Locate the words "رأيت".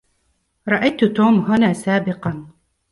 0.67-1.05